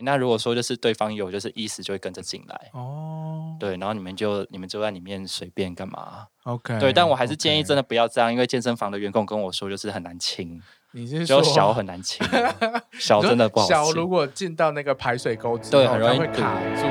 [0.00, 3.56] 那如果说就是对方有就是意思，就会跟着进来哦。
[3.58, 6.78] 对，然后你们就你们就在里面随便干嘛？OK。
[6.78, 10.62] 对，但我还是建议真的不要这样，因为健身房的员工跟我说就是很难清。
[10.92, 12.24] 你是说小很难清？
[12.96, 13.74] 小真的不好清。
[13.74, 16.86] 小如果进到那个排水沟之后，对，很容易会卡住。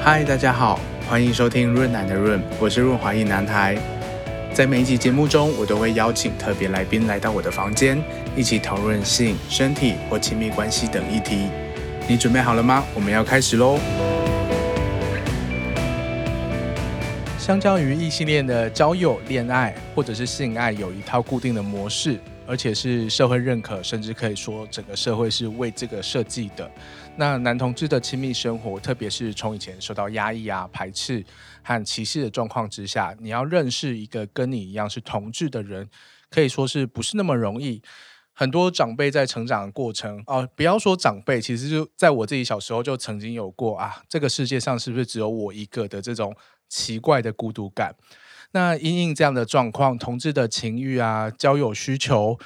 [0.00, 0.78] 嗨，大家好，
[1.08, 3.76] 欢迎收听润奶的润，我是润滑一男孩。
[4.54, 8.00] 在每一集节目中，我都会邀请特别来宾来到我的房间，
[8.36, 11.48] 一起讨论性、身体或亲密关系等议题。
[12.08, 12.84] 你准备好了吗？
[12.94, 13.80] 我们要开始喽！
[17.36, 26.70] 相较于异性恋的交友、恋爱或者是性爱，有一套固定的模式，而且是社会认可，甚至可以说整个社会是为这个设计的。
[27.16, 31.24] 那男同志的亲密生活，特别是从以前受到压抑啊、排斥
[31.64, 35.88] 和歧视的状况之下，你要认识一个跟你一样是同志的人，
[36.30, 37.82] 可以说是不是那么容易。
[38.32, 46.36] 很多长辈在成长的过程哦、不要说长辈，其实就在我自己小时候就曾经有过啊，这个世界上是不是只有我一个的这种
[46.68, 47.94] 奇怪的孤独感？
[48.52, 52.38] 那因应这样的状况，同志的情欲啊、交友需求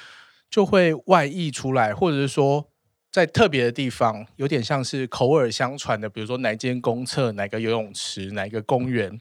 [0.49, 2.68] 就会外溢出来，或者是说。
[3.11, 9.19] 在特别的地方，有点像是口耳相传的，比如说哪间公厕、哪个游泳池、哪个公园，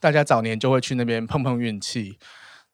[0.00, 2.18] 大家早年就会去那边碰碰运气。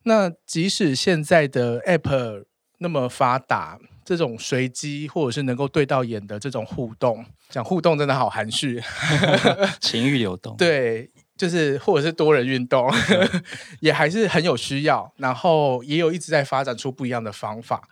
[0.04, 2.44] 那即使现在的 App
[2.78, 8.82] 那么发达，这种随机或者是能够对到眼的这种互动，讲互动真的好含蓄，
[9.80, 12.88] 情欲流动，对，就是或者是多人运动，
[13.80, 15.12] 也还是很有需要。
[15.16, 17.88] 然后也有一直在发展出不一样的方法。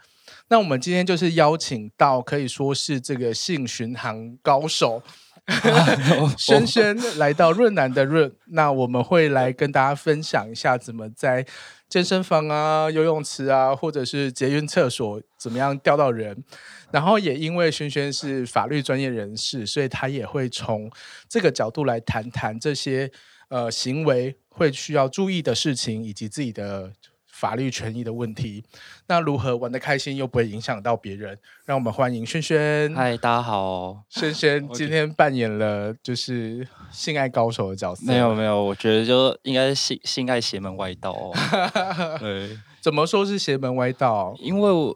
[0.50, 5.00] 那我们今天就是邀请到可以说是这个性巡航高手
[6.36, 11.46] 轩轩来到润南的润，那我们会来跟大家分享一下怎么在
[11.88, 16.44] 健身房啊、游泳池啊，或者是捷运厕所怎么样钓到人。
[16.90, 20.90] 然后也因为轩轩是法律专业人士，所以他也会从
[21.28, 23.10] 这个角度来谈谈这些
[23.48, 26.92] 呃行为会需要注意的事情，以及自己的。
[27.40, 28.62] 法律权益的问题，
[29.06, 31.38] 那如何玩得开心又不会影响到别人？
[31.64, 32.94] 让我们欢迎轩轩。
[32.94, 38.04] 嗨，大家好，轩轩 今天扮演了就是性爱高手的角色。
[38.04, 41.32] 没有没有，我觉得就应该是性性爱邪门歪道哦。
[42.20, 44.34] 对，怎么说是邪门歪道？
[44.38, 44.94] 因为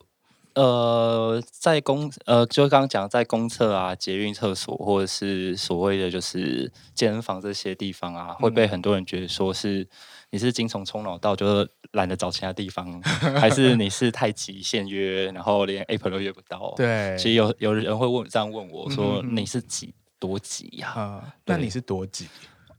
[0.54, 9.88] 呃，在公呃，就刚刚讲在公厕啊、捷运厕所，或者是所谓的就是健身房这些地方啊，会被很多人觉得说是。
[10.34, 13.00] 你是精虫冲脑到就是懒得找其他地方，
[13.38, 16.74] 还是你是太急现约，然后连 Apple 都约不到？
[16.76, 22.26] 对，其实有有人会问这样问我说：“你是几多急呀？”啊，那你是多急？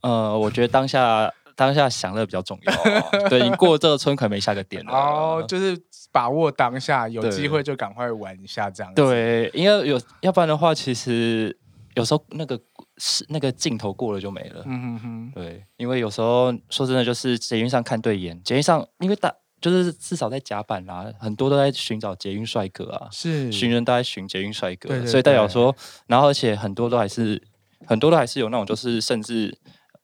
[0.02, 3.10] 呃，我觉得当下当下享乐比较重要，啊。
[3.32, 9.02] 对，你过了这个村可能没下个点哦，就是把握当下，有机会就赶快玩一下这样子。
[9.02, 11.58] 对，因为有要不然的话，其实
[11.94, 12.60] 有时候那个。
[12.98, 25.76] 是那个镜头过了就没了，嗯哼哼，对，因为有时候说真的，就是捷运上看对眼，捷运上因为大就是至少在甲板啦，很多都在寻找捷运帅哥啊，是寻人都在寻捷运帅哥，所以代表说，
[26.08, 27.42] 然后而且很多都还是
[27.86, 29.58] 很多都还是有那种就是甚至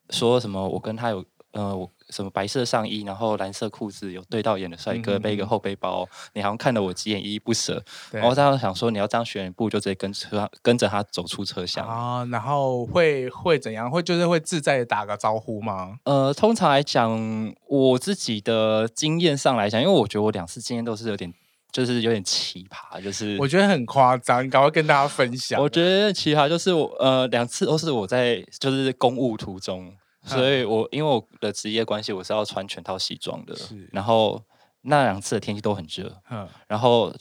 [0.09, 1.89] 说什么我跟他有呃我。
[2.11, 7.83] 什么白色上衣，然后蓝色裤子，有对到眼的帅哥，嗯、背一个后背包，你好像看得我几眼依依不舍。
[8.11, 12.23] 然后他想说，你要这样选一步，就直接跟车跟着他走出车厢啊。
[12.25, 13.89] 然后会会怎样？
[13.89, 15.97] 会就是会自在的打个招呼吗？
[16.03, 21.33] 呃，通常来讲，我自己的经验上来讲，因为我觉得我两次经验都是有点，
[21.71, 25.61] 就是有点奇葩，就是我觉得很夸张，你赶快跟大家分享。
[25.61, 29.93] 我觉得奇葩就是我呃两次都是我在就是公务途中。
[30.23, 33.55] 所以我因为我的职业关系，我是要穿全套西装的。
[33.55, 34.41] 是，然后
[34.81, 36.15] 那两次的天气都很热。
[36.29, 37.13] 嗯，然后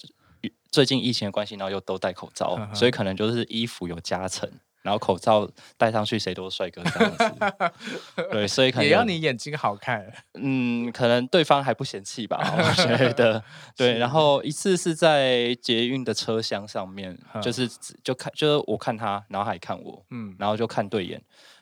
[0.70, 4.48] 最近疫情的关系，然后又都戴口罩，所以可能就是衣服有加成，
[4.82, 7.72] 然后口罩戴上去，谁都是帅哥这样子。
[8.30, 10.12] 对，所以可能也要你眼睛好看。
[10.40, 13.42] 嗯，可能对方还不嫌弃吧，我觉得。
[13.76, 17.68] 对，然后一次是在捷运的车厢上面，就是
[18.04, 21.20] 就看就是我看他，然后他也看我，嗯，然后就看对眼。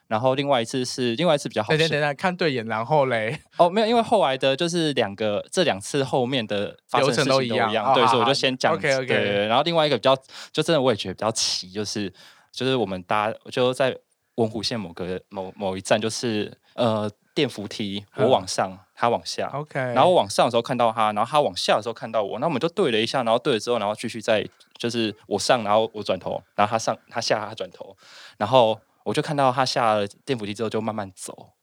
[0.09, 1.69] 然后另外一次是另外一次比较好。
[1.69, 3.39] 等等等等，看对眼，然后嘞？
[3.59, 8.73] 哦，没有，因为后来的就是两个，这两次后面的发生的事情都一样，对，所以我就先讲。
[8.73, 9.07] OK OK。
[9.07, 10.17] 对，然后另外一个比较，
[10.51, 12.13] 就真的我也觉得比较奇，就是
[12.51, 13.97] 就是我们搭就在
[14.37, 19.49] 文湖线某个某某一站，就是呃电扶梯，我往上，嗯、他往下。
[19.53, 19.79] OK。
[19.79, 24.43] 然后我往上的时候看到他，然后他往下的时候看到我，那我们就对了一下，然后对了之后，然后继续再
[24.79, 27.95] 就是我上，然后我转头，然后他上，他下，他转头，
[28.39, 28.81] 然后。
[29.09, 31.55] 我就看到他下了电扶梯之后就慢慢走.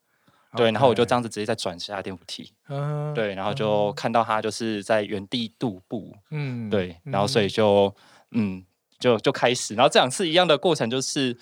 [0.56, 3.14] 对，然后我就这样子直接再转下电扶梯，uh huh.
[3.14, 7.94] 对，然后就看到他就是在原地踱步，嗯，对，然后所以就
[8.32, 8.64] 嗯，
[8.98, 11.38] 就就开始，然后这两次一样的过程就是，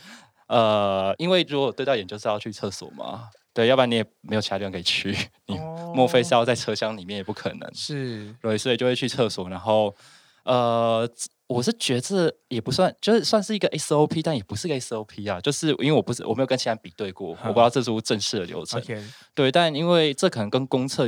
[0.48, 5.16] 呃，因为如果对到眼就是要去厕所嘛，对，要不然你也没有其他地方可以去，
[5.46, 5.60] 你
[5.94, 9.96] 莫非是要在车厢里面也不可能，是，对，所以就会去厕所，然后
[10.44, 11.08] 呃。
[11.54, 15.40] 我是觉得也不算，就是算是一个 SOP，但也不是个 SOP 啊。
[15.40, 18.82] 就是因为我不是我没有跟其他人比对过，我不知道这是正式的流程。
[19.36, 21.08] 对，但因为这可能跟公厕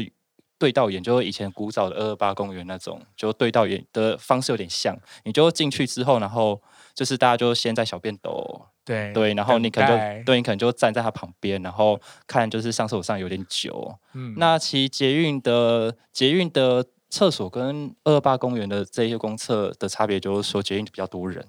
[0.57, 4.97] 对到眼，就是以前古早的二二八公园那种，就对到眼的方式有点像。
[5.24, 6.62] 你就进去之后，然后
[6.94, 13.95] 就是大家就先在小便斗，对对，然后你可能就对，你可能就站在他旁边，然后看就是上厕所上有点久。
[14.13, 16.86] 嗯，那其实捷运的捷运的。
[17.10, 21.46] 厕所跟二二八公园的这些公厕的差别，就是说捷运比较多人，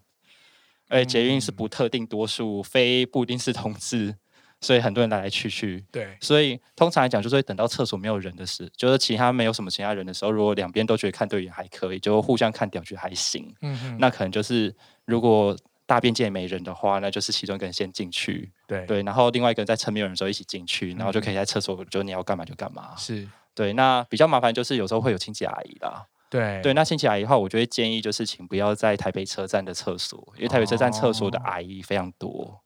[0.89, 4.15] 而且捷运是不特定多数，非不一定是同志，
[4.61, 5.85] 所以很多人来来去去。
[5.91, 13.53] 对，所以通常来讲，就是会等到厕所没有人的时候，就是其他没有什么其他人的时候，如果两边都觉得看对眼还可以，就互相看屌觉得还行。
[13.63, 14.75] 嗯哼，那可能就是
[15.05, 15.57] 如果
[15.87, 18.53] 大便间没人的话，那就是其中一个人先进去。
[18.67, 22.95] 对对，然后另外一个人在趁没有人的时候一起进去，然后就可以在厕所，就你要干嘛就干嘛。
[22.97, 23.27] 是。
[23.57, 26.07] 对，那比较麻烦就是有时候会有亲戚阿姨啦。
[26.29, 32.61] 对对，那亲戚阿姨的话，我就会建议就是请不要在台北车站的厕所，因为台北车站厕所的阿姨非常多。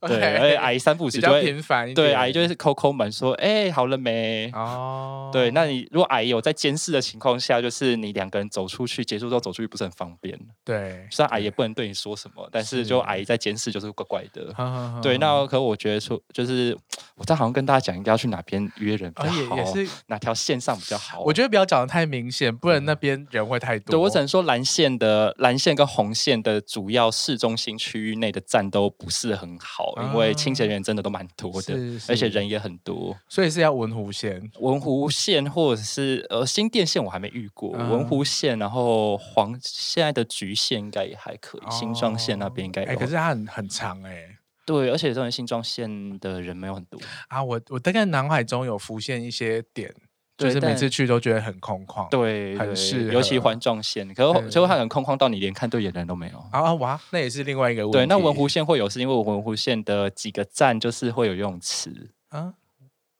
[0.00, 0.08] Oh.
[0.08, 2.06] 对，而且阿姨三不五时就会频繁一点。
[2.06, 5.32] 对，阿姨就会抠抠门说：“哎、欸，好了没？”哦、oh.。
[5.32, 10.38] 对，那你如果阿姨有在监视的情况下，就是你两个人走出去结束之后走出去不是很方便。
[10.64, 14.54] 对，虽然阿姨也不能对你说什么，但是就阿姨在监视就是怪怪的。
[15.02, 16.76] 对，那可我觉得说就是
[17.16, 21.20] 我在好像跟大家讲，应该要去哪边约人比较好，也是哪条线上比较好。
[21.20, 23.14] 我觉得不要讲的太明显，不然那边。
[23.30, 31.74] 人会太多，对，我只能说蓝线的蓝线跟红线的主要市中心区域内的站都不是很好，啊、因为清洁人员真的都蛮多的，
[32.08, 47.00] 而且人也很多，所以是要文湖线、文湖线或者是呃新店线，我还没遇过、啊、文湖线，然后黄现在的橘线应该也还可以，哦、新庄线那边应该哎、欸，可是它很很长哎、欸，对，而且这种新庄线的人没有很多。
[47.28, 49.94] 啊，我我大概脑海中有浮现一些点。
[50.36, 56.74] 就是每次去都觉得很空旷，对，很适合，尤其环状线，可是最后它很空旷到你连看对眼的人都没有啊！
[56.74, 57.98] 哇，那也是另外一个问题。
[57.98, 62.54] 对，那文湖线会有，是因为文湖线的几个站就是会有游泳池啊。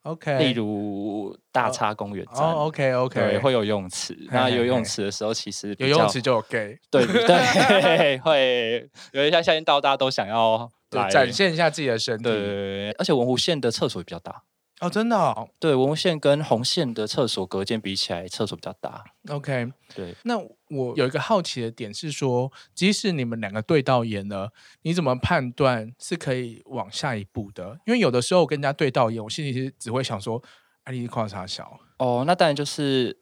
[0.03, 2.45] OK，例如大叉公园站。
[2.45, 4.15] 哦，OK OK，对，会有游泳池。
[4.31, 6.77] 那游泳池的时候，其实有游泳池就有 gay。
[6.91, 12.25] 对对，会有一下夏天到，大家都想要来展现一下自己的身体。
[12.25, 14.43] 对，而且文湖线的厕所也比较大。
[14.81, 19.05] 哦，真的哦，对，文物线跟红线的厕所隔间比起来，厕所比较大。
[19.29, 20.15] OK，对。
[20.25, 27.79] 那我有一个好奇的点是说，即使你们两个对到眼了，你怎么判断是可以往下一步的？
[27.87, 30.43] 因为有的时候我跟人家对到眼，我心里其实只会想说，
[30.83, 31.81] 啊，你跨啥小？
[31.99, 33.17] 哦，那当然就是。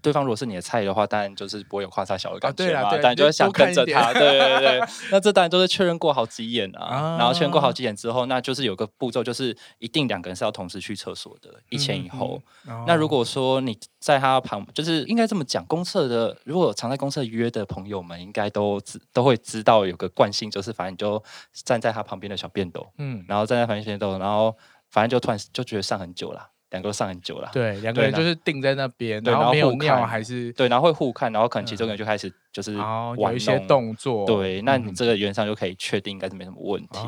[0.00, 4.12] 对方如果是你的菜的话，当然就是不会有跨差小的感觉嘛，啊、当然就会想跟着他。
[4.12, 4.80] 对对对，
[5.10, 12.40] 那这当然都是确认过好几眼啊，啊然后确认过好几眼之后，那就是有个步骤，就是一定两个人是要同时去厕所的，一前一后。
[12.86, 21.22] 那如果说你在他旁，就是应该这么讲，公厕的如果常在公厕约的朋友们，应该都知都会知道有个惯性，就是反正你就
[21.64, 24.56] 站在他旁边的小便斗，嗯，然后站在旁边小便斗，然后
[24.90, 26.50] 反正就突然就觉得上很久了。
[26.70, 32.74] 两个都上很久了，对，两个人就是定在那边，然后没有尿还是对，然后会互看，然后可能其中一个人就开始就是
[33.16, 36.98] 有一些动作，对，那你这个原上就可以确定应该是没什么问题，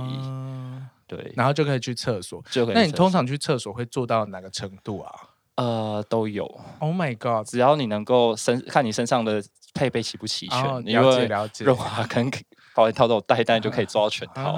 [1.07, 5.13] 对，然后就可以去厕所，就那你通常去厕所会做到哪个程度啊？
[5.57, 6.47] 呃，都有
[6.79, 9.43] ，Oh my God，只要你能够身看你身上的
[9.75, 12.31] 配备齐不齐全，了解了解，润滑跟
[12.75, 14.57] 保险套都有带，但就可以做到全套。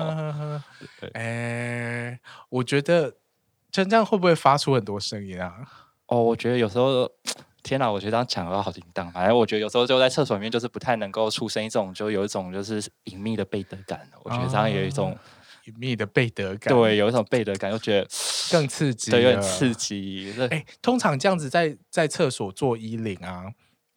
[1.15, 3.13] 哎，我觉得。
[3.73, 5.55] 像这样会不会发出很多声音啊？
[6.07, 7.11] 哦，我觉得有时候，
[7.65, 9.11] 天哪，我觉得这样讲的话好紧张。
[9.13, 14.07] 反正我觉得有时候就在厕所里面，就是不太能够出声音，这种就有一种就是隐秘的背德感。
[14.23, 15.17] 我觉得这样有一种
[15.65, 18.09] 隐秘的背德感，对，有一种背德感，又觉得
[18.53, 20.35] 更刺激，对，有点刺激。
[20.39, 23.45] 哎、欸，通常这样子在在厕所做衣领啊，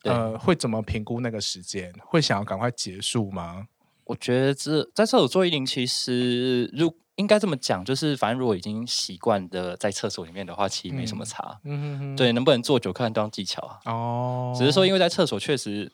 [0.03, 1.91] 呃，会怎么评估那个时间？
[2.05, 3.67] 会想要赶快结束吗？
[4.05, 11.59] 我觉得这在厕所做衣领，其实如应该这么讲，就是反正如果已经习惯的在厕所里面的话，其实没什么差。
[11.63, 12.15] 嗯哼哼。
[12.15, 13.79] 对，能不能做久，看都要技巧啊。
[13.85, 14.55] 哦。
[14.57, 15.91] 只是说，因为在厕所确实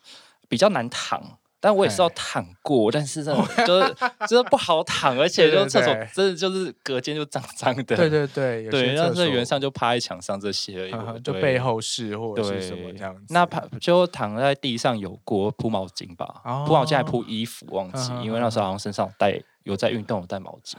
[0.50, 1.38] 比较难躺。
[1.62, 3.96] 但我也是要躺过，但是真的就是
[4.28, 7.84] 就是不好躺，而且就厕所真的就是隔间就脏脏的。
[7.84, 13.22] 对对对，对，那这原上就趴在墙上这些而已，就背后是或者是什么这样子。
[13.30, 20.76] 那趴就躺在地上有过铺毛巾吧，铺毛巾还铺衣服，忘记，因为那时候好像身上带有在运动，有带毛巾。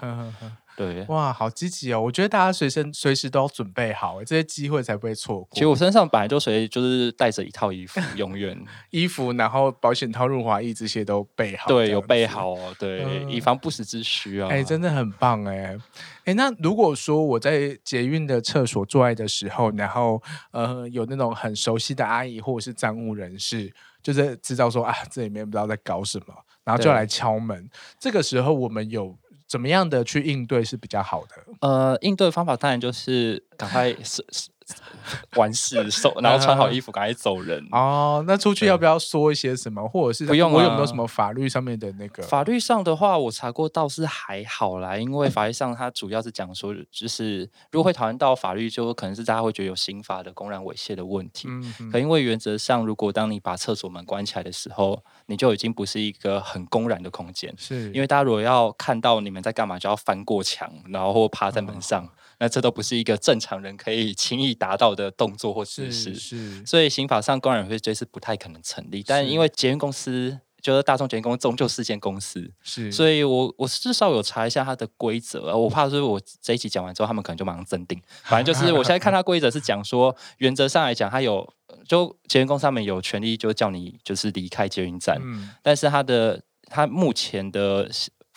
[0.75, 2.01] 对，哇，好积极哦！
[2.01, 5.49] 我觉得大家随身随时都要准备好，这些机会才不会错过。
[5.53, 8.59] 其实我身上本来就随就是带着一套衣服， 永远
[8.91, 11.69] 衣服，然后保险套、润滑液这些都备好。
[11.69, 14.49] 对，有备好哦，对，嗯、以防不时之需啊。
[14.51, 15.77] 哎、欸，真的很棒哎！
[16.25, 27.69] 哎，那如果说我在捷运的厕所做爱的时候，然后呃有那种很熟悉的阿姨或者是站务人士，就是知道说啊这里面不知道在搞什么，然后就来敲门。
[27.99, 29.15] 这个时候我们有。
[29.53, 31.35] 怎么样的去应对是比较好的？
[31.61, 34.49] 呃，应对方法当然就是赶快是是。
[35.37, 37.67] 完事收，然后穿好衣服，赶紧走人。
[37.73, 40.53] 哦，那出去要不要说一些什么，或者是不用？
[40.53, 42.23] 我有没有什么法律上面的那个？
[42.23, 51.49] 法律上的话，我查过倒是还好啦，因为法律上它主要是讲说，就是如果会讨论到法律，就可能是大家会觉得有刑法的公然猥亵的问题。
[51.91, 57.53] 可因为原则上，如果当你把厕所门关起来的时候，你就已经不是一个很公然的空间。
[57.57, 62.09] 是因为大家如果要看到你们在干嘛，就要翻过墙，然后或趴在门上。
[62.43, 69.01] 那这都不是一个正常人可以轻易达到的动作或姿势，是，所以刑法上公然猥亵是不太可能成立。
[69.07, 75.57] 但因为捷运公司就是大众捷运公司终究是间公司，是，所以我我至少有查一下它的规则。
[75.57, 78.03] 我怕是我这一集讲完之后，他们可能就马上增定。
[78.25, 81.49] 反正就是我现在看它规则是讲说，原则上来讲，它有
[81.87, 87.89] 就捷运公司上面有权利就叫你就是离开捷运站，嗯，但是它的它目前的。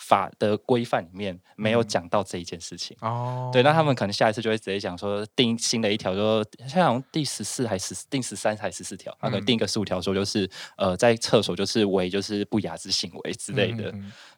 [0.06, 2.96] 法的规范里面没有讲到这一件事情。
[3.00, 13.92] 哦，对，那他们可能下一次就会直接讲说定新的一条，说现在好像第十四还是定十三还是十四条，他可能定个十五条说就是呃在厕所就是为就是不雅之行为之类的，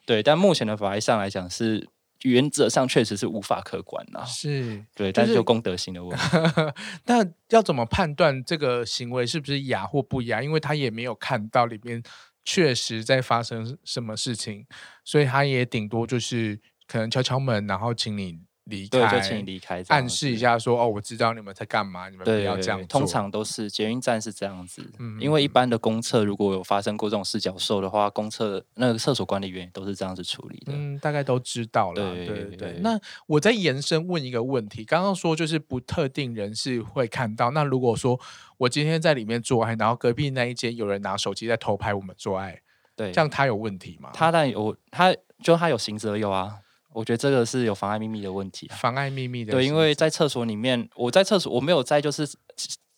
[0.05, 1.87] 对，但目前的法律上来讲是
[2.23, 4.83] 原则上确实是无法可管呐，是。
[4.95, 6.23] 对，但是就公德心的问题，
[7.05, 10.41] 那要怎么判断这个行为是不是雅或不雅？
[10.41, 12.01] 因为他也没有看到里面。
[12.43, 14.65] 确实在发生什么事情，
[15.03, 22.87] 所以他也顶多就是可能敲敲门，然后请你离开，对，就请你离开，暗示一下说哦，我知道你们在干嘛，你们不要这样做。
[22.87, 32.15] 通常都是捷运站是这样子，嗯，因为一般的公厕如果有发生过这种四角兽的话，公厕那个厕所管理员都是这样子处理的，嗯，大概都知道了。
[32.15, 32.97] 对对对，那
[33.27, 38.19] 我再延伸问一个问题，刚刚说就是不特定人士会看到，那如果说。
[38.59, 42.59] 我今天在里面做爱，然后隔壁那一间有人拿手机在偷拍我们做爱，
[42.93, 44.09] 对，这样他有问题吗？
[44.13, 46.57] 他当然有，他就他有行责有啊。
[46.93, 49.51] 我觉得这个是有妨碍秘密的问题，妨碍秘密的。
[49.51, 52.27] 对，因为在厕所里面，我在厕所我没有在，就是。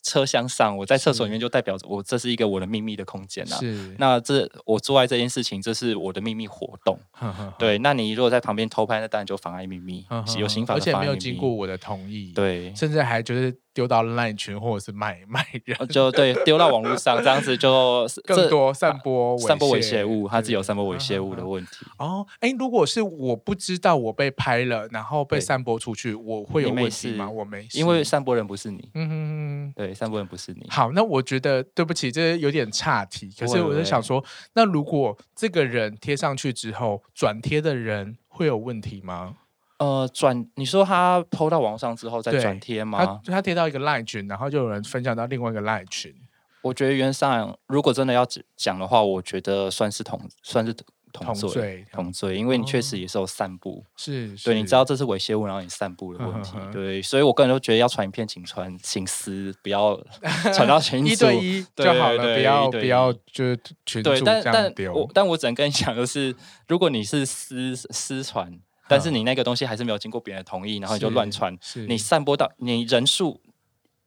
[0.03, 3.55] 车厢上，我在厕所里面就代表着我这是一个我的秘密的空间呐。
[3.57, 7.00] 是，那这我做爱这件事情，这是我的秘密活动。
[7.13, 10.03] 呵呵呵对，那你如果在旁边偷拍，那当然就妨碍秘密，
[10.39, 12.33] 有刑法的，而且没有经过我的同意。
[12.33, 21.85] 对，甚至还就是丢到烂群或者是卖卖人，就对，丢到网络上这样子就 更多散播散播猥亵物，它是有散播猥亵物的问题。
[21.97, 27.29] 哦，哎、欸，如果是我不知道我被拍了，然后被散播出去，我会有问题吗？
[27.29, 28.89] 我没事，因为散播人不是你。
[28.93, 29.93] 嗯哼哼，对。
[29.93, 30.65] 散播人不是你。
[30.69, 33.29] 好，那我觉得对不起，这有点岔题。
[33.39, 34.23] 可是我就想说，
[34.53, 39.35] 那如果这个人贴上去之后，转贴的人会有问题吗？
[39.83, 43.19] 呃，转你说他 PO 到网上之后再转贴吗？
[43.25, 46.13] 他他贴到一个 LINE 群，然后就有人分享到另外一个 LINE 群。
[46.61, 50.75] 我觉得原上，如果真的要讲的话，我觉得算是同，算是。
[51.13, 60.01] 同罪，同罪，因为你确实也是有散布，是对，你知道这是猥亵物，然后你散布的问题，对，所以我个人都觉得要传影片，请传请私，不要
[60.55, 64.93] 传到群组，一对一就好了，不要不要就是群组这样丢。
[64.93, 66.33] 我但我只能跟你讲就是，
[66.69, 68.57] 如果你是私私传，
[68.91, 71.57] 但是你那个东西还是没有经过别人的同意，然后你就乱传，
[71.88, 73.41] 你散播到你人数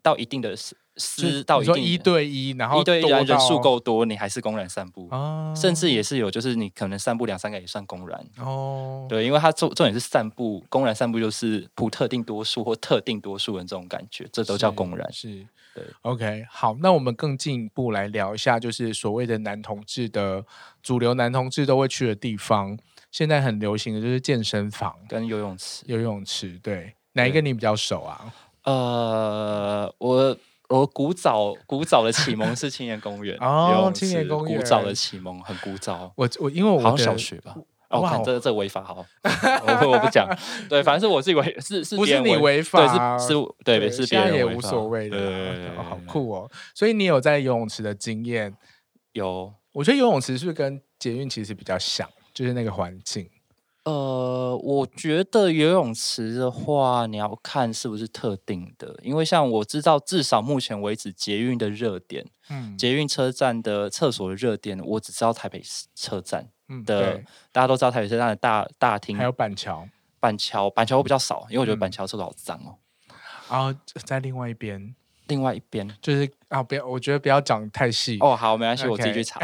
[0.03, 0.77] 到一定的时。
[0.97, 8.25] 私到一定一对一，然后一对一人数够多，你还是公然散布，哦、甚至也是有，就是你可能散布两三个也算公然。
[8.39, 15.13] 哦，对，因为它重重点是散布，公然散布就是不特定多数或特定多数人这种感觉，这都叫公然。
[15.13, 15.85] 是，是对。
[16.03, 20.45] OK，好，那我们更进一步来聊一下，就是所谓的男同志的
[20.81, 22.79] 主流男同志都会去的地方，
[23.15, 25.85] 现在很流行的就是健身房跟游泳池。
[25.87, 28.35] 游泳池，对，哪一个你比较熟啊？
[28.65, 30.37] 呃，我。
[30.71, 36.11] 我古早古早的启蒙是青年公园哦，青年公园古早的启蒙很古早。
[36.17, 37.55] 我我因为我好小学吧，
[37.91, 40.27] 我看这这违法，好，我我不讲。
[40.69, 46.51] 对，反正是我自己违是是，不是你违法，是是，对，是别人也无所谓的，好酷哦。
[46.75, 48.57] 所以你有在游泳池的经验？
[49.13, 53.31] 有，我觉得游泳池是不是跟捷运其实比较像，就是那个环境。
[53.85, 65.63] 呃，我觉得游泳池的话，你要看是不是特定的，因为像我知道，至少目前为止，捷运的热点，嗯，捷运车站的厕所的热点，我只知道台北
[65.95, 66.49] 车站
[66.87, 69.87] 的，嗯、大家都知道台北车站的大大厅，还有板桥。
[70.19, 72.79] 板桥板桥我比较少，因为我觉得板桥厕所好脏哦。
[73.51, 74.95] 然后在另外一边。
[75.29, 78.37] 另外一边就是啊，不要，我觉得不要讲太细哦。
[78.37, 79.41] 好，没关系.我自己去查。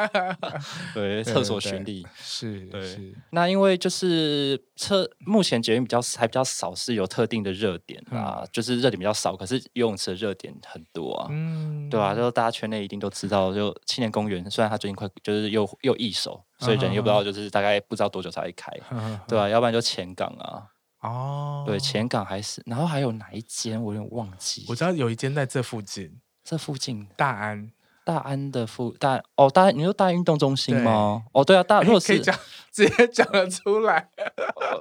[0.94, 2.82] 对，厕所巡礼是，对。
[2.82, 11.28] 是那因为就是厕目前捷运比较还比较少是有特定的热点啊，嗯、就是热点比较少，可是游泳池的热点很多啊。
[11.30, 19.48] 嗯，对啊，就大家圈内一定都知道，就青年公园，虽然它最近快就是又又易手，所以人又不知道，就是大概不知道多久才会开，嗯、 对吧、啊？
[19.48, 20.68] 要不然就前港啊。
[21.02, 24.64] 哦，对，前港还是，然后还有哪一间我有点忘记。
[24.68, 27.70] 我知道有一间在这附近，这附近大安，
[28.04, 31.24] 大安的附大哦，大安，你说大安运动中心吗？
[31.32, 32.36] 哦，对啊，大如果是讲
[32.72, 34.08] 直接讲得出来，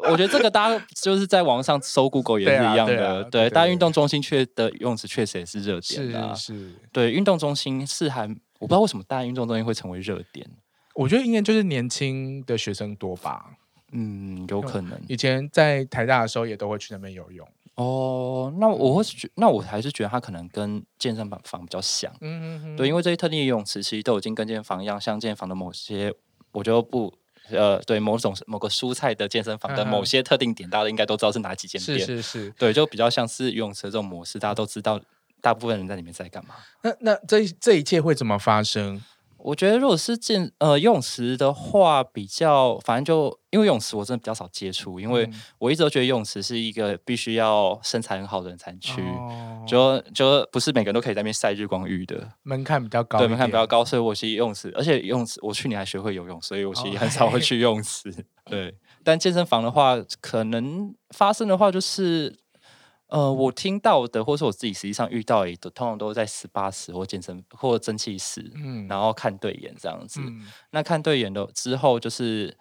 [0.03, 3.23] 我觉得这个大家就是在网上搜 Google 也是一样的。
[3.25, 8.23] 对，大安运动中心确的游泳池确实也是热点啊，是，是对，运动中心是还
[8.59, 10.49] 我不知道为什么大安运动中心会成为热点，
[10.95, 13.45] 我觉得应该就是年轻的学生多吧。
[13.91, 14.99] 嗯，有可能。
[15.07, 17.47] 以前在台大的时候，也都会去那边游泳。
[17.75, 22.11] 哦，那我会觉，那我还是觉得它可能跟健身房比较像。
[22.19, 22.75] 嗯嗯嗯。
[22.75, 26.13] 对，因为这些特定的游泳池其实都已经跟健身房一样，像健身房的某些，
[26.51, 27.13] 我觉得不，
[27.49, 31.99] 呃，对，某种某个蔬菜的健身房的某些特定点，嗯、大家应该都知道是哪几间店。
[31.99, 32.51] 是是是。
[32.51, 34.99] 对，就比较像是游泳池这种模式，大家都知道，
[35.39, 36.55] 大部分人在里面在干嘛。
[36.83, 39.01] 那那这这一切会怎么发生？
[39.43, 58.09] 我觉得如果是健呃游泳池的话，比较反正就因为游泳池我真的比较少接触，因为我一直都觉得游泳池是一个必须要身材很好的人才能去，哦、就就不是每个人都可以在那边晒日光浴的，门槛比较高，对，门槛比较高，所以我其实游泳池，而且游泳池我去年还学会游泳，所以我其实很少会去游泳池。
[58.09, 62.40] 哦、对，但健身房的话，可能发生的话就是。
[63.11, 70.21] 呃，我听到的，或是我自己实际上遇到的，都通常都在十八室或健身或蒸汽室，嗯，然后看对眼这样子。
[70.23, 72.57] 嗯、那看对眼的之后，就是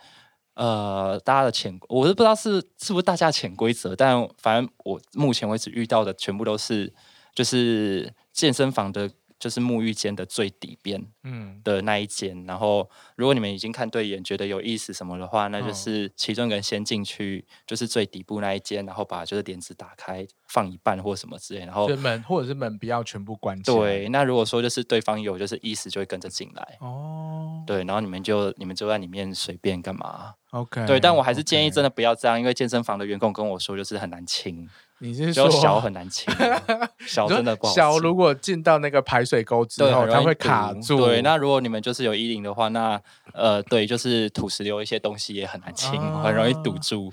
[0.54, 6.92] 呃，大家的潜，我是不知道是是不是大家潜规则，但反正我目前为止遇到的全部都是
[7.34, 9.10] 就是健身房的。
[9.40, 12.38] 就是沐浴间的最底边，嗯，的那一间。
[12.38, 21.60] 嗯、然后，如果你们已经看对眼，觉得有意思什么的话，那就是其中一个人先进去，就是最底部那一间，然后把就是帘子打开，放一半或什么之类。
[21.60, 23.76] 然后门或者是门不要全部关起来。
[23.76, 26.76] 对，那如果说就是对方有就是意思，就会跟着进来。
[26.80, 30.34] 哦，对，然后你们就你们就在里面随便干嘛。
[30.50, 34.68] OK，对，但我还是建议真的不要这样.因为健身房的员工跟我说，就是很难清。
[35.02, 36.32] 你是说小很难清，
[37.06, 37.82] 小真的不好清。
[37.82, 41.04] 小如果进到那个排水沟之后，它会卡住。
[41.04, 43.00] 对，那如果你们就是有衣领的话，那
[43.32, 47.12] 呃，对，就是土石流一些东西也很难清，啊、很容易堵住。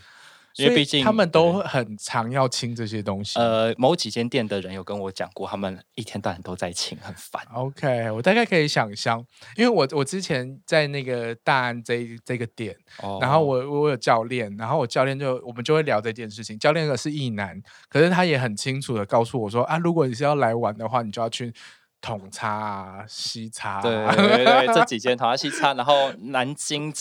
[0.57, 3.39] 因为毕竟他们都很常要清这些东西。
[3.39, 7.41] 呃，某几间店的人有跟我讲过，他们一天到晚都在清，很烦。
[7.53, 9.23] OK，我大概可以想象，
[9.55, 16.57] 因为我我之前在那个大安这这个店，哦、然后我我有教练，然后我教练就我们就会聊这件事情。
[16.57, 21.53] 教练是一男，可是他也很清楚的告诉我说啊，如果你是要来玩的话，你就要去
[22.01, 26.93] 统差啊、西差、啊，对对对，这几间统差西差，然后南京。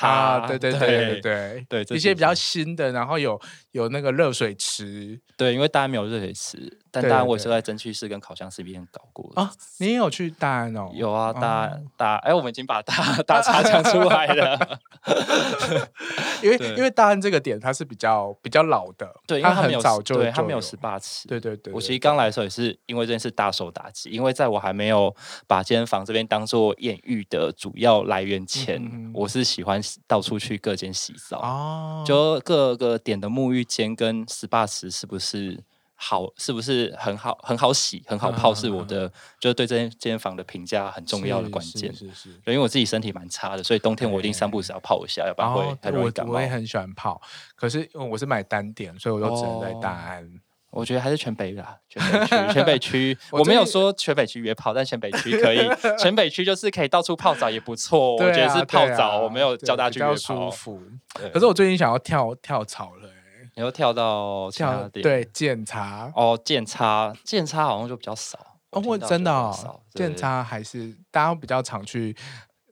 [0.00, 3.40] 啊，对对对对对对，一些比较新的，然后有
[3.72, 9.50] 有那个热水池，对，因为大家没有热水池，但大安我也是在蒸汽室跟烤箱室里面搞过啊。
[9.78, 10.90] 你也有去大安哦？
[10.94, 12.94] 有啊，大大，哎，我们已经把大
[13.26, 14.78] 大差讲出来了，
[16.42, 21.72] 因为因为大安这个点它是比较比较老的，对，它很早就对，它没有 SPA 池，对对对。
[21.74, 25.14] 我其实刚来的时候也是因为这件事大受打击，因为在我还没有
[25.46, 29.74] 把健身房这边当做艳遇的主要来源前，我是喜欢。
[30.06, 35.62] 到处去各间洗澡，哦、就各个点的沐浴间跟 SPA 池是不是
[36.04, 36.30] 好？
[36.36, 37.38] 是不是很好？
[37.42, 41.90] 很好洗，很好泡，是我的，嗯、就是对这间房的评价很重要的关键。
[41.94, 46.34] 是是，是是，因为我自己身体蛮差的，所以冬天我一定三不五时要泡一下，要不然会很容易感冒。
[46.34, 47.18] 我也很喜欢泡，
[47.56, 50.22] 可是我是买单点，所以我就只能在大安。
[50.24, 50.40] 哦
[50.74, 53.16] 我觉得还是全北啦，全北区，全北区。
[53.30, 55.60] 我没有说全北区约炮，但全北区可以，
[56.02, 58.16] 全北区就是可以到处泡澡也不错。
[58.16, 60.16] 我觉得是泡澡，我没有叫大家去约炮。
[60.16, 60.82] 舒服。
[61.32, 63.08] 可是我最近想要跳跳槽了，
[63.56, 68.38] 你要跳到跳对检查哦，检查检查好像就比较少
[68.70, 69.52] 哦，真的
[69.94, 72.16] 检查还是大家比较常去。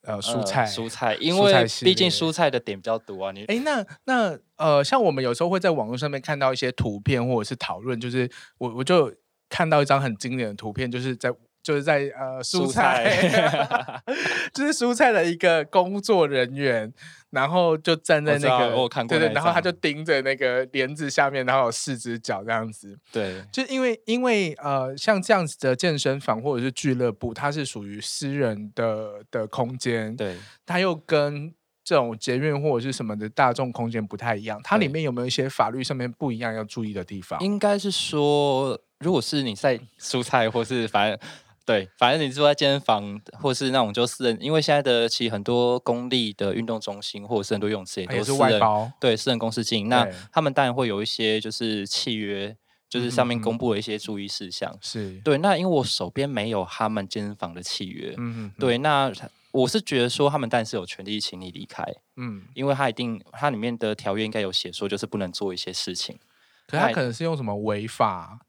[0.04, 3.30] 呃，蔬菜，蔬菜，因为毕竟蔬菜的点比较多啊。
[3.30, 9.14] 你，哎，那那呃，像我们有时候会在网络上面看到一些图片或者是讨论，就是我我就
[9.48, 11.32] 看到一张很经典的图片，就是在。
[11.62, 14.02] 就是在呃蔬菜，蔬菜
[14.52, 16.92] 就是蔬菜的一个工作人员，
[17.30, 22.98] 然后就站在那个，我看过，对对，然后他就盯着那个帘子下面，然后有四只脚这样子。
[23.12, 37.38] 对，就因为因为呃，像这样子的健身房或者是俱乐部，它是属于私人的的空间，对，它又跟这种捷运或者是什么的大众空间不太一样，它里面有没有一些法律上面不一样要注意的地方？
[37.40, 41.18] 应该是说，如果是你在蔬菜或是反正
[41.64, 52.56] 对，反正你住在健身房或是那种就私人，因为现在的其实很多公立的运动中心或者是很多泳池也都是外包，对，私人公司经营，那他们当然会有一些就是契约，
[52.88, 55.38] 就是上面公布了一些注意事项，是、嗯、对。
[55.38, 59.12] 那因为我手边没有他们健身房的契约，嗯嗯，对，那。
[59.52, 61.84] 我是觉得说他们但是有权利请你离开，
[62.16, 66.18] 嗯，因为他一定他里面的条约应该有写说就是不能做一些事情，
[66.66, 68.40] 可他可能是用什么违法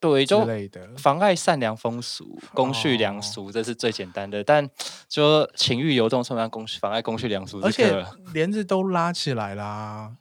[0.00, 0.46] 对就
[0.96, 4.40] 妨碍善良风俗、公序良俗，这是最简单的。
[4.40, 4.70] 哦、但
[5.08, 7.60] 就情欲流动，算不算公妨碍公序良俗？
[7.62, 10.12] 而且帘子都拉起来啦，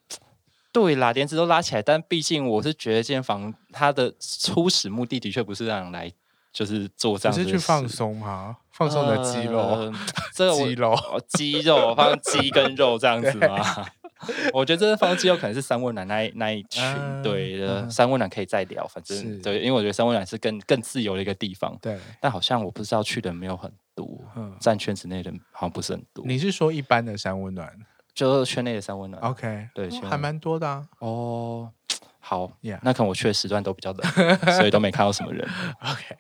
[0.72, 6.12] 对啦，帘子都拉起来，但毕竟我是觉得健身房它的初始目的的确不是让人来。
[6.54, 8.58] 就是做这样子，是去放松吗？
[8.72, 9.94] 放松的肌肉，呃、
[10.34, 10.96] 这个 肌肉，
[11.28, 13.86] 肌肉放肌跟肉这样子吗？
[14.54, 17.82] 我觉得这个放肌肉可能是三温暖那一那一群，嗯、对的。
[17.82, 21.78] 嗯、三温暖可以再聊，反正是对，因为我觉得三温暖是更更自由的一个地方。
[21.82, 26.26] 对，但好像我不知道去的人没有很多，嗯，占圈子内的人好像不是很多。
[26.26, 27.72] 你是说一般的三温暖，
[28.14, 30.88] 就是圈内的三温暖？OK，对，还蛮多的啊。
[31.00, 31.72] 哦，
[32.20, 32.52] 好.
[32.82, 35.48] 那可能我去的时段都比较冷，所以都没看到什么人。
[35.82, 36.16] OK。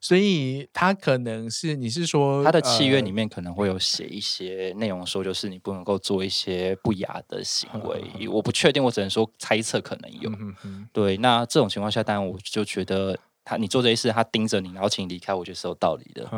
[0.00, 8.04] 所以他可能是你是说他的契约里面可能会有写一些内容，说就是你不能够做一些不雅的行为。
[8.18, 10.30] 嗯、我不确定，我只能说猜测可能有。
[10.30, 16.28] 嗯、哼对，那这种情况下，当然我就觉得他你做这些事，他盯着你，然后请你离开，我觉得是有道理的。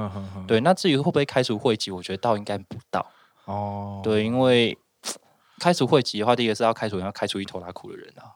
[0.46, 3.04] 对，那至于会不会开除会籍，我觉得倒应该不到。
[3.44, 4.76] 哦，对，因为
[5.60, 8.32] 开除会籍的话，第一个是要开除要开除一头拉库的人啊。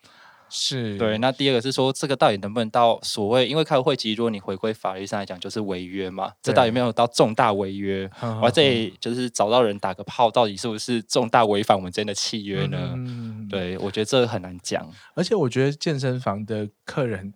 [0.56, 3.48] 是对，那第二个是说，这个到底能不能到所谓？
[3.48, 6.28] 因为开会其实，如果你回归法律上来讲，就是违约嘛。
[6.28, 8.08] 对这到底有没有到重大违约？
[8.14, 12.92] 呵呵呵我这里就是找到人打个炮，到底是不是重大违反我们之间的契约呢？
[12.94, 14.88] 嗯、对，我觉得这个很难讲。
[15.14, 17.34] 而且我觉得健身房的客人，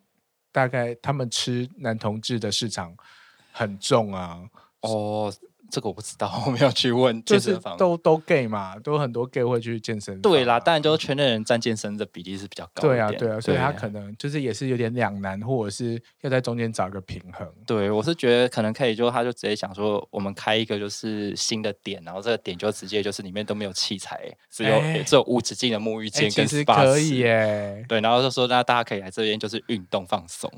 [0.52, 2.94] 大概他们吃男同志的市场
[3.50, 4.42] 很重啊。
[4.83, 5.35] 哦。
[5.70, 7.76] 这个我不知道， 我没有去问健身房。
[7.76, 10.22] 都都 gay 嘛，都很多 gay 会去健身房。
[10.22, 12.83] 对啦，当然就是圈内人占健身的比例是比较高。
[12.83, 17.46] 对啊，对啊，所以他可能就是也是有点两难，或者是要在中间找一个平衡。
[17.66, 27.85] 对，我是觉得可能可以，就他就直接想说，我们开一个就是新的点，然后这个点就直接就是里面都没有器材，只有只有无止境的沐浴间跟 SPA 可以耶。
[27.88, 30.50] 对，然后就说那大家可以来这边就是运动放松。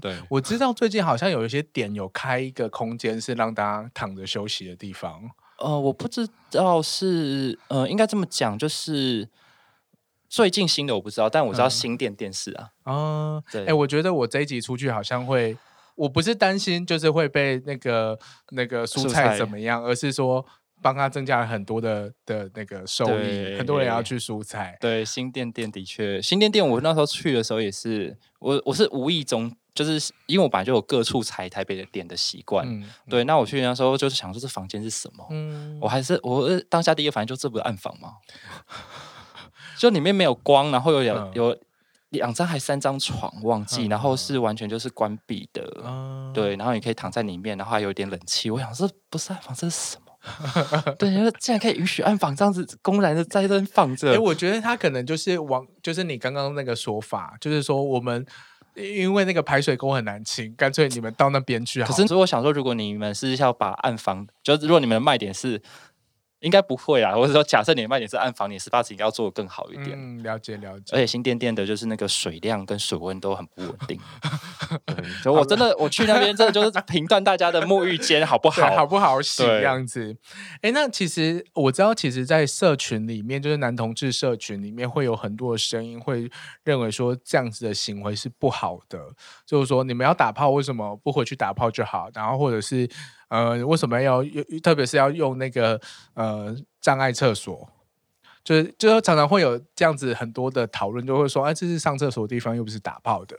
[0.00, 5.30] 对，我知道最近好像有一些点有开一个空间是让大家躺着休息的地方。
[5.58, 9.26] 呃，我不知道是，呃，应该这么讲，就是
[10.28, 12.92] 最近新的我不知道，但我知道新店电视啊，啊、
[13.36, 15.56] 嗯，对，哎、欸，我觉得我这一集出去好像会，
[15.94, 18.18] 我不是担心就是会被那个
[18.50, 20.44] 那个蔬菜怎么样，而是说
[20.82, 29.56] 帮他增加了很多的的那个收益，很多人要去蔬菜，对，新店店的确，新店店我那时候去的时候也是，我我是无意中。
[29.76, 35.26] 就是因为我本来就有各处踩台北的店的习惯，嗯、对，那我去那时候就是想说这房间是什么？
[35.30, 38.14] 嗯、我还是我当下第一个反应就这不是暗房吗？
[39.78, 41.58] 就里面没有光，然后有两、嗯、有
[42.08, 48.50] 两张还三张床忘记，嗯、然后是完全就是关闭的，嗯、对，然后你可以躺在里面，然后还有一点冷气。
[48.50, 50.02] 我想说不是暗房，这是什么？
[50.98, 54.14] 对，因为竟然可以允许暗房这样子公然的在这放着。
[54.14, 58.26] 哎，我觉得他可能就是往，就是你刚刚那个说法，就是说我们。
[58.76, 61.88] 因为那个排水沟很难清，干脆你们到那边去好。
[61.88, 65.60] 可是，所以我想说，如果你们是要把暗房，就是如果你们的卖点是。
[66.40, 69.92] 应该不会啊，或者说假设你的卖点是暗房，你 SPA 值应该要做的更好一点。
[69.92, 70.94] 嗯，了解了解。
[70.94, 73.98] 而且新店店的就是那个水量跟水温都很不稳定。
[75.22, 80.16] 所以我真的我去那边真的就是评断大家的沐浴间好不好，好不好洗这样子。
[80.56, 86.30] 哎对，那其实我知道，其实，在社群里面，就是男同志社群里面，会有很多的声音会
[86.64, 88.98] 认为说这样子的行为是不好的，
[89.46, 92.10] 就是说你们要打炮，为什么不回去打炮就好？
[92.14, 92.88] 然后或者是。
[93.28, 94.44] 呃，为什么要用？
[94.62, 95.80] 特别是要用那个
[96.14, 97.68] 呃障碍厕所，
[98.44, 103.36] 就是就是常常会有这样子很多的讨论，就会说，哎，这是上厕所的地方，又不是打炮的。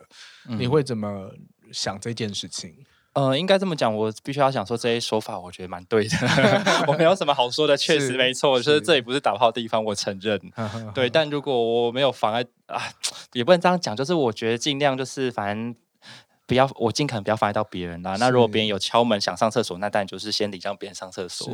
[0.50, 1.32] 嗯、你会怎么
[1.72, 2.76] 想这件事情？
[3.14, 6.18] 呃，应该这么讲，我必须要想说这些说法，我觉得蛮对的。
[6.86, 10.40] 我没有什么好说的，确实没错，就是这里不是打炮的地方，我承认。
[10.94, 12.84] 对，但如果我没有妨碍啊，
[13.34, 15.76] 也不能这样讲，就是我觉得尽量就是反正。
[16.48, 18.16] 不要，我尽可能不要妨碍到别人啦。
[18.18, 21.52] 那如果别人有敲门想上厕所，那当然就是先礼让别人上厕所。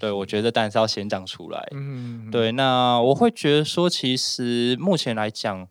[0.00, 1.68] 对，我觉得当然是要先讲出来。
[1.72, 2.50] 嗯，对。
[2.52, 5.68] 那我会觉得说，其实目前来讲，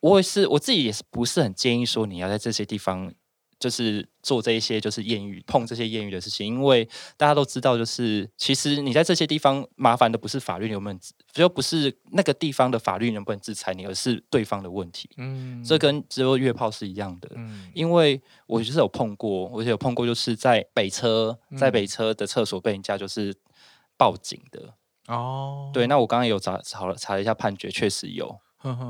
[0.00, 3.12] 我也是我自己也是不是很建议说你要在这些地方
[3.58, 10.98] 就是做这一些就是艳遇碰这些艳遇的事情，因为大家都知道，就是其实你在这些地方麻烦的不是法律能不能，
[11.32, 15.10] 就不是那个地方的法律能不能制裁你，而是对方的问题。
[15.16, 17.30] 嗯，这跟只有约炮是一样的。
[17.34, 23.34] 嗯，因为我就是有碰过，我有碰过，就是在北车，在北车的厕所被人家就是
[23.96, 24.74] 报警的。
[25.08, 28.38] 哦，对，那我刚刚有查查了查了一下判决，确实有。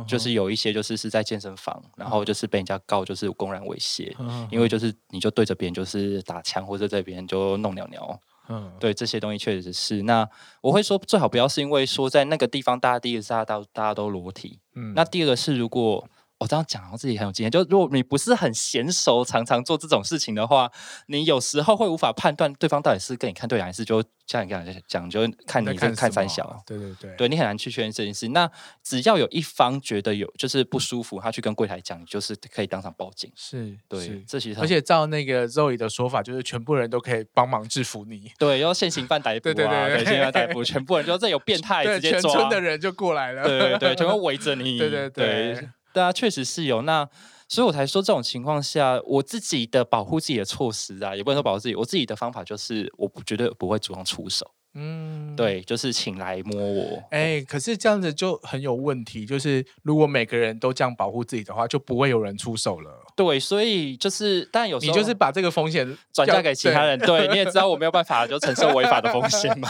[0.07, 4.12] 就是有一些就是是在健身房，然后就是被人家告就是公然猥亵，
[4.50, 10.02] 因为就是你就对着别人就是打枪，或者在别人就弄尿尿，嗯，对这些东西确实是。
[10.02, 10.28] 那
[10.61, 16.09] 我会说最好不要是因为说在那个地方大家第一个是大家大家都裸体，嗯，那第二个是如果。
[16.38, 17.51] 我这样讲，然后自己很有经验。
[17.51, 20.70] 就如果你不是很娴熟，常常做这种事情的话，
[21.07, 26.62] 你有时候会无法判断对方到底是跟你看对眼，还是就像你刚才讲，就看你看看三小。
[26.64, 28.29] 对对对，对你很难去确认这件事。
[28.29, 28.48] 那
[28.85, 33.33] 只要有一方觉得有就是不舒服，他去跟柜台讲，就是可以当场报警。
[33.35, 38.31] 是，对，是这其实而且照那个 Zoe 的说法，就是全部人都可以帮忙制服你。
[38.38, 42.20] 对，要现行犯逮 捕啊，对对对，现行犯逮捕，全部人就这有变态，直接抓。
[42.20, 43.42] 全村的人就过来了。
[43.42, 44.79] 对对对，全部围着 你。
[44.79, 45.68] 对对对。
[45.92, 47.09] 对啊，确实是有那，
[47.48, 54.51] 所以我才说这种情况下，我自己的保护自己的措施啊，也不能说保护自己，我自己的方法就是，我不绝对不会主动出手。
[54.74, 57.03] 嗯，对，就是请来摸我。
[57.11, 63.03] 哎，可是这样子就很有问题，就是如果每个人都这样保护自己的话，就不会有人出手了。
[63.18, 66.96] 对，所以就是，但有时候你就是把这个风险 转嫁给其他人。
[67.00, 69.68] 对，对，你也知道我没有办法就承受违法的风险嘛。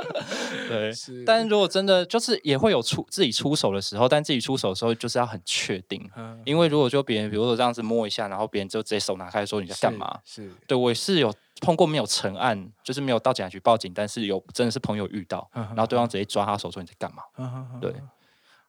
[0.66, 1.22] 对，是。
[1.26, 10.18] 但如果真的就是也会有出自己出手的时候，但自己出手的时候就是要很确定，嗯、因为如果就别人比如说这样子摸一下，然后别人就直接手拿开说你在干嘛？
[10.24, 11.30] 是，是对我也是有。
[11.60, 17.24] 碰过没有成案，就是没有到警察局报警，但是有真的是朋友遇到，然后对方直接抓他手说你在干嘛？
[17.80, 17.92] 对，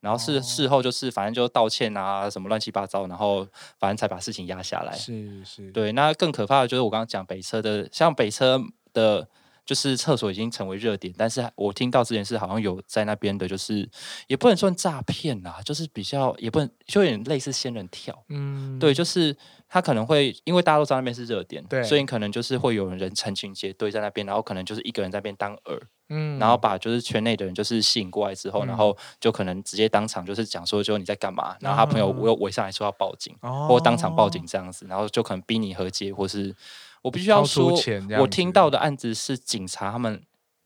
[0.02, 4.94] 然后事事后就是反正就道歉啊，什么乱七八糟，然后反正才把事情压下来。
[4.94, 5.92] 是是，对。
[5.92, 8.62] 那更可怕的就是我刚刚讲北车的，像北车
[8.94, 9.28] 的，
[9.66, 13.90] 就是厕所已经成为热点，但是我听到之前是好像有在那边的，就是
[14.28, 18.24] 也不能算诈骗啦，就是比较也不能就有点类似仙人跳。
[18.30, 19.36] 嗯，对，就是。
[19.72, 31.56] 他可能会因为大家都知道那边是热点，对，所以可能就是会有人成群结队在那边，然后可能就是一个人在那边当饵，嗯，然后把就是圈内的人就是吸引过来之后，嗯、然后就可能直接当场就是讲说，就你在干嘛？
[31.60, 36.56] 然后他朋友又围上来说要报警，哦、或当场报警这样子，然后就可能逼你和解，或是
[37.02, 37.74] 我必须要说，
[38.20, 40.22] 我听到的案子是警察他们。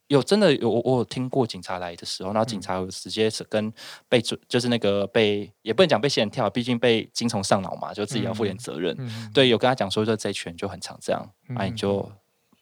[0.08, 3.74] 有真的有我我有听过警察来的时候，然后警察有直接是跟
[4.08, 8.96] 被就是那个被也不能讲被仙人跳，毕竟被精虫上脑嘛，就自己要负点责任。
[9.00, 12.08] 嗯、对，有跟他讲说，就这一群就很常这样，那、你就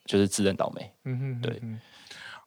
[0.05, 0.93] 就是自认倒霉。
[1.03, 1.61] 嗯哼，对。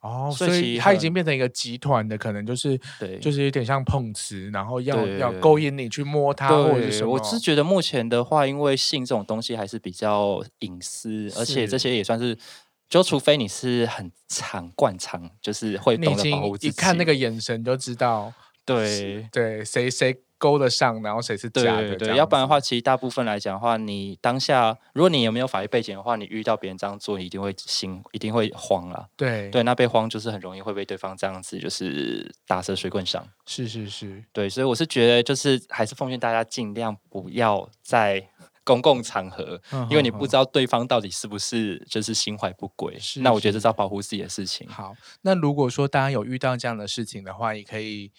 [0.04, 7.04] 哦，所以它已经变成一个集团的，可能就是对，就是有点像碰瓷，然后要要勾引你去摸它，或者是。
[7.04, 12.38] 我是觉得目前的话，因为性这种东西还是比较隐私，而且这些也算是。
[12.86, 18.32] 就除非你是很常惯常，就是会懂得保护自己，一看那个眼神就知道，
[18.64, 29.08] 对对，谁谁勾得上，然后谁是假的，对，对，对，要不然的话，其实大部分来讲的话，你当下如果你有没有法律背景的话，你遇到别人这样做，你一定会心一定会慌了。
[29.16, 33.26] 对对，那被慌就是很容易会被对方这样子就是打蛇随棍上。
[33.46, 38.28] 是是是，对，所以我是觉得就是还是奉劝大家尽量不要在。
[38.66, 44.66] 公共场合，因为你不知道对方到底是不是就是心怀不轨，是是那我觉得这是要保护自己的事情。
[44.70, 48.10] 好，那如果说大家有遇到这样的事情的话，也可以，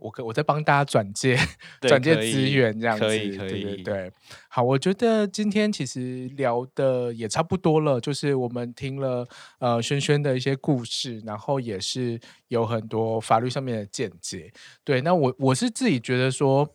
[0.00, 1.38] 我我在帮大家转介
[1.80, 4.12] 转介资源，这样子可以可以对，对，对。
[4.48, 9.26] 好，我觉得今天其实聊的也差不多了，就是我们听了
[9.58, 14.52] 呃轩轩的一些故事，然后也是有很多法律上面的见解。
[14.82, 16.74] 对，那我我是自己觉得说，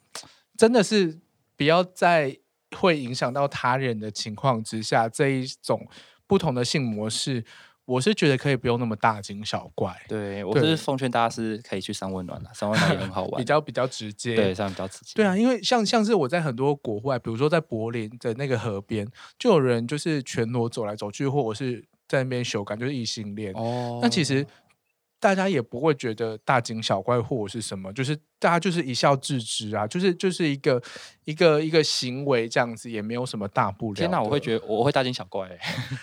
[0.57, 1.19] 真的是
[1.57, 2.37] 不要在。
[2.75, 5.87] 会影响到他人的情况之下，这一种
[6.27, 7.45] 不同的性模式，
[7.85, 9.95] 我是觉得可以不用那么大惊小怪。
[10.07, 14.35] 对，我是奉劝大家是可以去三温暖的，三温暖也很好 玩，比较比较直接。
[14.35, 15.13] 对，这样比较直接。
[15.15, 23.53] 对啊，因为像像是我在很多国外，比如说在柏林的那个河边，就有人就是全裸走来走去，或者是在那边修改，就是异性恋。
[23.53, 24.45] 哦，那其实。
[25.19, 30.81] 大家也不会觉得大惊小怪或者是什么，就是大家就是一笑置之啊，就是就是一个
[31.23, 33.95] 一个一个行为这样子，也没有什么大不了。
[33.95, 35.59] 天哪，我会觉得我会大惊小怪，欸。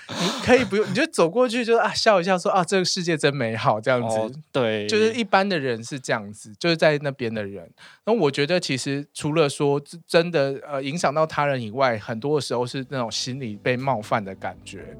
[0.08, 4.16] 你可以不用，你就走过去就啊笑一笑说，啊这个世界真美好这样子。
[4.16, 7.70] 哦，对，就是一般的人是这样子，就是在那边的人。
[8.04, 14.96] 那我觉得其实除了说真的呃影响到他人以外，很多的时候是那种心理被冒犯的感觉。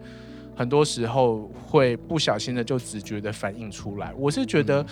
[0.54, 4.12] 很多时候会不小心的就直觉的反映出来。
[4.16, 4.84] 我是觉得，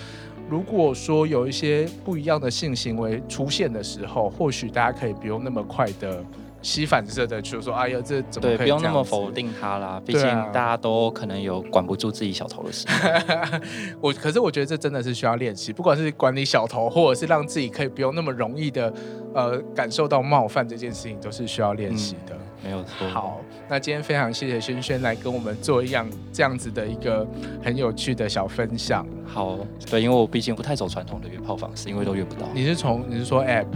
[0.49, 6.25] 如果说有一些不一样的性行为出现的时候，或许大家可以不用那么快的
[6.63, 10.01] 吸反射的，就说哎呀，这怎么对，不用那么否定他啦。
[10.05, 13.09] 毕竟大家都可能有管不住自己小头的时候。
[14.01, 18.93] 我可是我觉得这真的是需要练习，不管是管理小头，或者是让自己可以不用那么容易的
[19.35, 22.35] 呃感受到冒犯这件事情，都是需要练习的。
[22.35, 23.09] 嗯没有错。
[23.09, 27.27] 好，那今天非常谢谢轩轩来跟我们做一样这样子的一个
[27.63, 29.07] 很有趣的小分享。
[29.27, 29.59] 好，
[29.91, 32.47] 对，因为我毕竟不太走传统的约炮方式，因为都约不到。
[32.53, 33.67] 你是从你是说 App？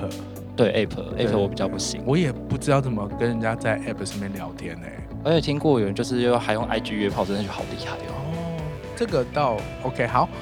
[0.57, 2.01] 对 App，App 我比较不行。
[2.07, 4.87] 我也不知道怎么跟人家在 App 上面聊天呢。
[5.25, 8.15] 而且听过有人就是又还用 IG 约炮，真的就好厉害哦。
[8.15, 8.63] 哦，
[8.95, 10.29] 这个倒 OK，好。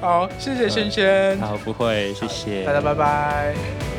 [0.00, 1.38] 好，谢谢轩轩。
[1.38, 2.64] 好，不会，谢谢。
[2.64, 3.95] 大家拜拜。